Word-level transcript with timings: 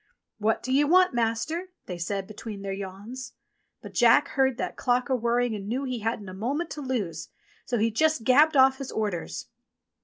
"What 0.39 0.63
do 0.63 0.73
you 0.73 0.87
want. 0.87 1.13
Master?" 1.13 1.69
they 1.85 1.99
said 1.99 2.25
between 2.25 2.63
their 2.63 2.73
yawns. 2.73 3.33
But 3.83 3.93
Jack 3.93 4.29
heard 4.29 4.57
that 4.57 4.75
clock 4.75 5.09
a 5.11 5.15
whirring 5.15 5.53
and 5.53 5.67
knew 5.67 5.83
he 5.83 5.99
hadn't 5.99 6.27
a 6.27 6.33
moment 6.33 6.71
to 6.71 6.81
lose, 6.81 7.29
so 7.65 7.77
he 7.77 7.91
just 7.91 8.23
gabbled 8.23 8.57
off 8.57 8.79
his 8.79 8.91
orders. 8.91 9.45